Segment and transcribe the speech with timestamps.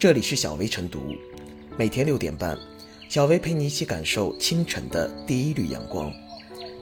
[0.00, 1.14] 这里是小薇晨读，
[1.76, 2.58] 每天六点半，
[3.10, 6.10] 小薇陪你一起感受清晨的第一缕阳光。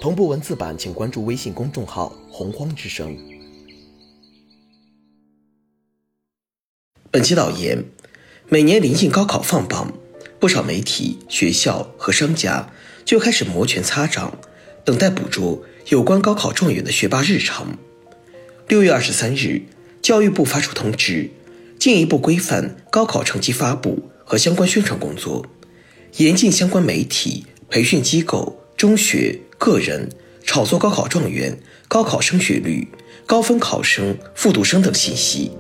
[0.01, 3.19] 同步文字版，请关注微信公众号“洪荒之声”。
[7.11, 7.85] 本期导言：
[8.49, 9.93] 每年临近高考放榜，
[10.39, 12.71] 不少媒体、学校和商家
[13.05, 14.39] 就开始摩拳擦掌，
[14.85, 17.77] 等待捕捉有关高考状元的学霸日常。
[18.69, 19.63] 六月二十三日，
[20.01, 21.33] 教育部发出通知。
[21.79, 25.47] 进一步规范高考成绩发布和相关宣传工作，
[26.17, 30.09] 严禁相关媒体、培训机构、中学、个人
[30.43, 32.89] 炒作高考状元、高考升学率、
[33.25, 35.53] 高分考生、复读生等信息。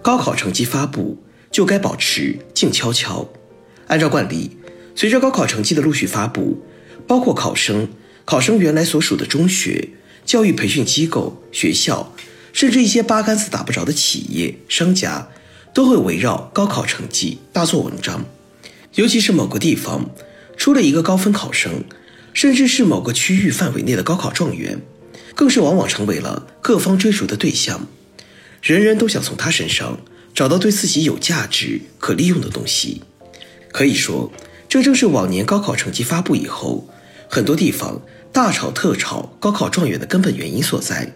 [0.00, 1.16] 高考成绩发布
[1.50, 3.28] 就该保持静悄悄，
[3.86, 4.56] 按照惯例。
[4.94, 6.62] 随着高考成绩的陆续发布，
[7.06, 7.88] 包括考生、
[8.24, 9.88] 考生原来所属的中学、
[10.24, 12.14] 教育培训机构、学校，
[12.52, 15.28] 甚至一些八竿子打不着的企业、商家，
[15.74, 18.24] 都会围绕高考成绩大做文章。
[18.94, 20.10] 尤其是某个地方
[20.56, 21.82] 出了一个高分考生，
[22.34, 24.80] 甚至是某个区域范围内的高考状元，
[25.34, 27.88] 更是往往成为了各方追逐的对象。
[28.60, 29.98] 人人都想从他身上
[30.34, 33.02] 找到对自己有价值、可利用的东西。
[33.72, 34.30] 可以说。
[34.72, 36.88] 这正是往年高考成绩发布以后，
[37.28, 38.00] 很多地方
[38.32, 41.12] 大炒特炒高考状元的根本原因所在。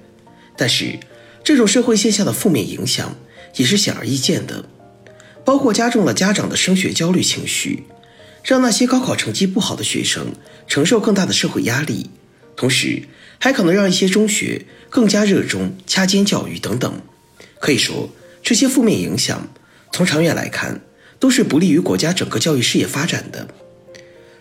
[0.59, 0.99] 但是，
[1.43, 3.17] 这种社会现象的负面影响
[3.55, 4.67] 也是显而易见的，
[5.43, 7.85] 包括加重了家长的升学焦虑情绪，
[8.45, 10.35] 让那些高考成绩不好的学生
[10.69, 12.11] 承受更大的社会压力，
[12.57, 13.05] 同时
[13.39, 17.01] 还可能让一些中学更加热衷掐尖教育等等。
[17.59, 18.11] 可以说，
[18.43, 19.49] 这些负面影响
[19.91, 20.83] 从长远来看。
[21.19, 23.49] 都是不利于国家整个教育事业发展的。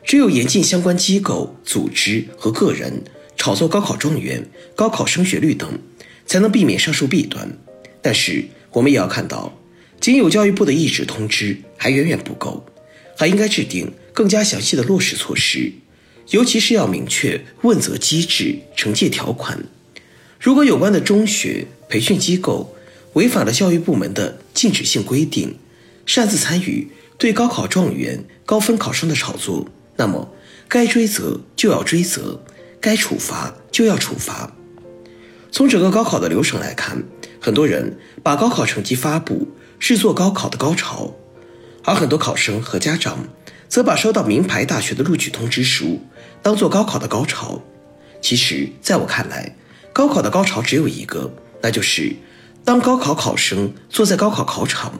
[0.03, 3.03] 只有严禁相关机构、组织和个人
[3.35, 5.79] 炒作高考状元、高考升学率等，
[6.25, 7.57] 才能避免上述弊端。
[8.01, 9.57] 但是，我们也要看到，
[9.99, 12.63] 仅有教育部的一纸通知还远远不够，
[13.17, 15.71] 还应该制定更加详细的落实措施，
[16.29, 19.65] 尤其是要明确问责机制、惩戒条款。
[20.39, 22.75] 如果有关的中学培训机构
[23.13, 25.55] 违反了教育部门的禁止性规定，
[26.05, 30.29] 擅自参与对高考状元、高分考生的炒作，那么
[30.67, 32.43] 该追责就要追责，
[32.79, 34.51] 该处罚就要处罚。
[35.51, 37.03] 从整个高考的流程来看，
[37.39, 39.47] 很多人把高考成绩发布
[39.79, 41.13] 视作高考的高潮，
[41.83, 43.29] 而很多考生和家长
[43.67, 46.01] 则把收到名牌大学的录取通知书
[46.41, 47.61] 当做高考的高潮。
[48.21, 49.55] 其实，在我看来，
[49.93, 52.15] 高考的高潮只有一个，那就是
[52.63, 54.93] 当高考考生坐在高考考场。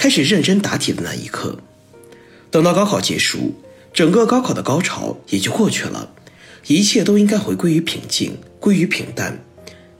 [0.00, 1.58] 开始认真答题的那一刻，
[2.50, 3.52] 等到高考结束，
[3.92, 6.08] 整个高考的高潮也就过去了，
[6.68, 9.44] 一切都应该回归于平静，归于平淡。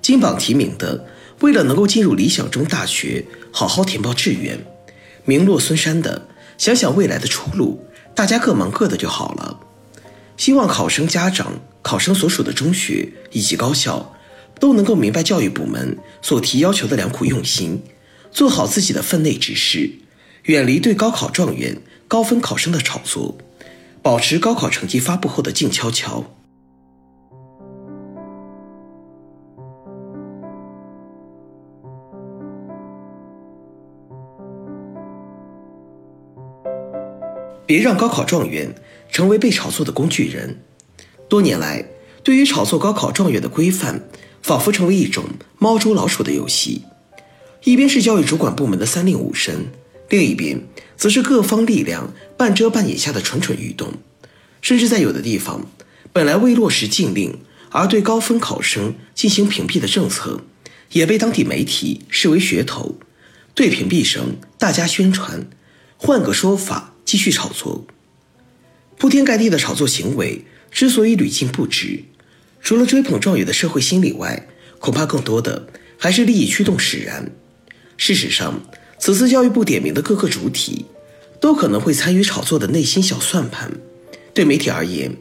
[0.00, 1.04] 金榜题名的，
[1.40, 4.56] 为了能够进入理想中大学，好好填报志愿；
[5.26, 7.84] 名落孙山的，想想未来的出路，
[8.14, 9.60] 大家各忙各的就好了。
[10.38, 14.14] 希望考生家长、考生所属的中学以及高校，
[14.58, 17.82] 都能够明白教育部门所提要求的良苦用心。
[18.30, 19.90] 做好自己的分内之事，
[20.44, 23.36] 远离对高考状元、高分考生的炒作，
[24.02, 26.24] 保持高考成绩发布后的静悄悄。
[37.66, 38.74] 别让高考状元
[39.12, 40.64] 成为被炒作的工具人。
[41.28, 41.84] 多年来，
[42.24, 44.08] 对于炒作高考状元的规范，
[44.42, 45.24] 仿佛成为一种
[45.58, 46.82] 猫捉老鼠的游戏。
[47.64, 49.66] 一边是教育主管部门的三令五申，
[50.08, 50.60] 另一边
[50.96, 53.92] 则是各方力量半遮半掩下的蠢蠢欲动，
[54.62, 55.66] 甚至在有的地方，
[56.12, 57.38] 本来未落实禁令
[57.70, 60.42] 而对高分考生进行屏蔽的政策，
[60.92, 62.98] 也被当地媒体视为噱头，
[63.54, 65.46] 对屏蔽声大加宣传，
[65.98, 67.86] 换个说法继续炒作。
[68.96, 72.04] 铺天盖地的炒作行为之所以屡禁不止，
[72.62, 74.48] 除了追捧状元的社会心理外，
[74.78, 75.68] 恐怕更多的
[75.98, 77.30] 还是利益驱动使然。
[78.02, 78.62] 事实上，
[78.98, 80.86] 此次教育部点名的各个主体，
[81.38, 83.70] 都可能会参与炒作的内心小算盘。
[84.32, 85.14] 对媒体而言，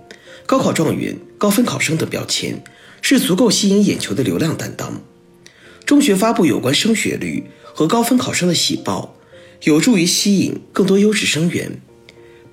[0.45, 2.63] 高考状元、高分考生等标签
[3.01, 5.01] 是足够吸引眼球的流量担当。
[5.85, 9.13] 中学发布有关升学率和高分考生的喜报，
[9.63, 11.81] 有助于吸引更多优质生源。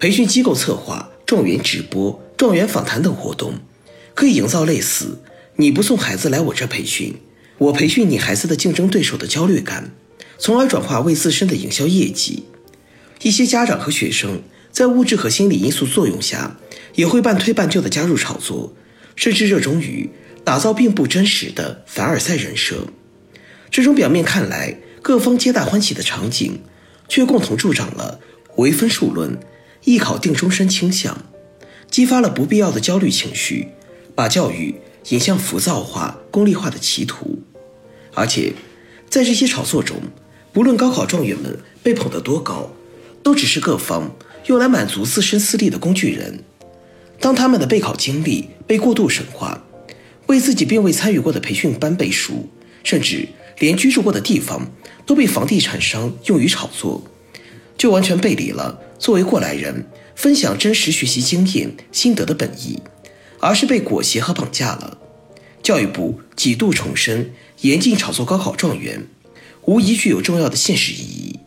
[0.00, 3.54] 培训机构策划状元直播、状元访谈等活动，
[4.12, 5.20] 可以营造类似
[5.54, 7.14] “你不送孩子来我这培训，
[7.58, 9.92] 我培训你孩子的竞争对手”的焦虑感。
[10.38, 12.44] 从而转化为自身的营销业绩。
[13.22, 16.56] 一些家长和学生在物质和心理因素作用下，
[16.94, 18.74] 也会半推半就地加入炒作，
[19.14, 20.10] 甚至热衷于
[20.44, 22.86] 打造并不真实的凡尔赛人设。
[23.70, 26.60] 这种表面看来各方皆大欢喜的场景，
[27.08, 28.20] 却共同助长了
[28.56, 29.38] 唯分数论、
[29.84, 31.24] 艺考定终身倾向，
[31.90, 33.68] 激发了不必要的焦虑情绪，
[34.14, 34.74] 把教育
[35.08, 37.42] 引向浮躁化、功利化的歧途。
[38.14, 38.52] 而且，
[39.08, 39.96] 在这些炒作中，
[40.56, 42.70] 无论高考状元们被捧得多高，
[43.22, 44.10] 都只是各方
[44.46, 46.42] 用来满足自身私利的工具人。
[47.20, 49.62] 当他们的备考经历被过度神化，
[50.28, 52.48] 为自己并未参与过的培训班背书，
[52.82, 54.66] 甚至连居住过的地方
[55.04, 57.04] 都被房地产商用于炒作，
[57.76, 62.80] 就完全背离了作为过来人分享真实学习经验心得的本意，
[63.40, 64.96] 而是被裹挟和绑架了。
[65.62, 69.06] 教育部几度重申严禁炒作高考状元，
[69.66, 71.40] 无疑具有重要的现实意义。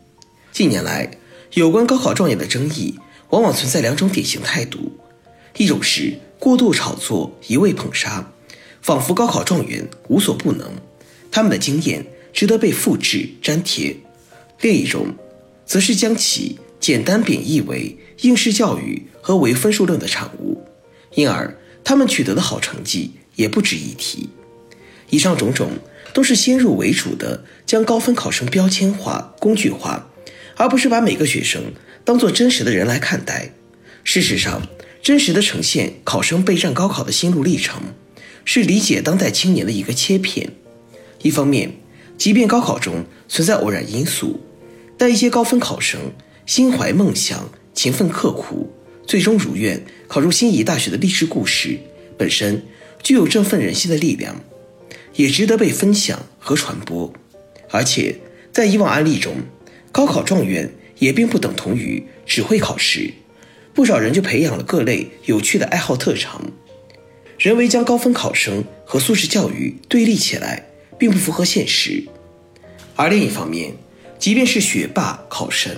[0.52, 1.10] 近年来，
[1.54, 2.98] 有关高考状元的争议，
[3.30, 4.92] 往往存在两种典型态度。
[5.56, 8.30] 一种是过度炒作、一味捧杀，
[8.82, 10.70] 仿佛高考状元无所不能，
[11.30, 13.96] 他们的经验值得被复制粘贴；
[14.60, 15.14] 另一种，
[15.64, 20.62] 则是将其简单贬义为应试教育和唯分数论的产物，
[21.14, 24.28] 因而他们取得的好成绩也不值一提。
[25.10, 25.72] 以上种种
[26.12, 30.08] 都是先入为主的将高分考生标签化、工具化，
[30.56, 31.72] 而不是把每个学生
[32.04, 33.52] 当做真实的人来看待。
[34.02, 34.62] 事实上，
[35.02, 37.82] 真实的呈现考生备战高考的心路历程，
[38.44, 40.50] 是理解当代青年的一个切片。
[41.22, 41.72] 一方面，
[42.16, 44.40] 即便高考中存在偶然因素，
[44.96, 46.00] 但一些高分考生
[46.46, 48.72] 心怀梦想、勤奋刻苦，
[49.06, 51.78] 最终如愿考入心仪大学的励志故事，
[52.18, 52.62] 本身
[53.02, 54.42] 具有振奋人心的力量，
[55.14, 57.12] 也值得被分享和传播。
[57.70, 58.16] 而且，
[58.52, 59.34] 在以往案例中，
[59.92, 63.12] 高考状元也并不等同于只会考试。
[63.72, 66.50] 不少人就培养了各类有趣的爱好特长，
[67.38, 70.66] 人为将高分考生和素质教育对立起来，
[70.98, 72.04] 并不符合现实。
[72.96, 73.72] 而另一方面，
[74.18, 75.76] 即便是学霸考神，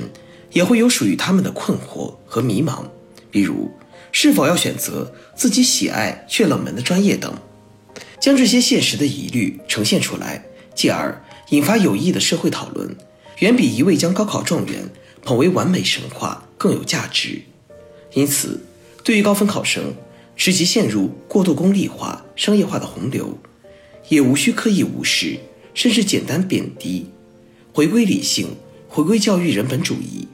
[0.52, 2.84] 也会有属于他们的困惑和迷茫，
[3.30, 3.70] 比如
[4.10, 7.32] 是否要选择自己喜爱却冷门的专业等。
[8.22, 10.44] 将这些现实的疑虑呈现出来，
[10.76, 11.20] 继而
[11.50, 12.96] 引发有益的社会讨论，
[13.40, 14.88] 远比一味将高考状元
[15.24, 17.42] 捧为完美神话更有价值。
[18.12, 18.60] 因此，
[19.02, 19.92] 对于高分考生，
[20.36, 23.36] 使其陷入过度功利化、商业化的洪流，
[24.08, 25.40] 也无需刻意无视，
[25.74, 27.06] 甚至简单贬低，
[27.72, 28.50] 回归理性，
[28.88, 30.28] 回归教育人本主义，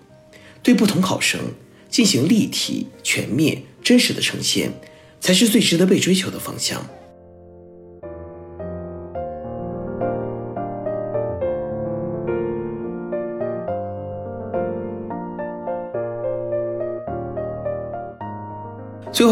[0.63, 1.41] 对不同考生
[1.89, 4.75] 进行立体、全面、真实的呈现，
[5.23, 6.87] 才是最值得被追求的方向。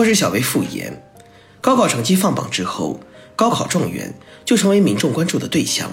[0.07, 1.03] 是小薇复言，
[1.61, 3.01] 高考成绩放榜之后，
[3.35, 4.15] 高考状元
[4.45, 5.91] 就成为民众关注的对象，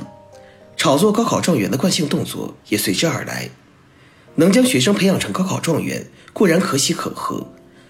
[0.77, 3.49] 炒作高考状元的惯性动作也随之而来。
[4.35, 7.47] 能将学生培养成高考状元固然可喜可贺，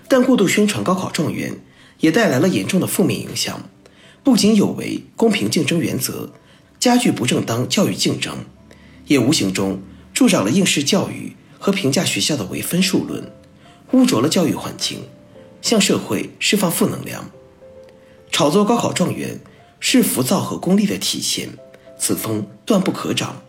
[0.07, 1.59] 但过度宣传高考状元
[1.99, 3.69] 也带来了严重的负面影响，
[4.23, 6.31] 不仅有违公平竞争原则，
[6.79, 8.45] 加剧不正当教育竞争，
[9.07, 9.81] 也无形中
[10.13, 13.31] 助长了应试教育和评价学校的唯分数论，
[13.91, 14.99] 污浊了教育环境。
[15.63, 17.31] 向社会释放负能量，
[18.29, 19.39] 炒作高考状元
[19.79, 21.49] 是浮躁和功利的体现，
[21.97, 23.41] 此风断不可长。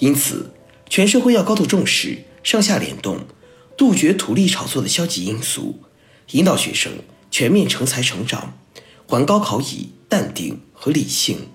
[0.00, 0.52] 因此，
[0.90, 3.20] 全社会要高度重视上下联动，
[3.76, 5.78] 杜绝图利炒作的消极因素，
[6.32, 6.92] 引导学生
[7.30, 8.58] 全面成才成长，
[9.06, 11.48] 还高考以淡定和理性。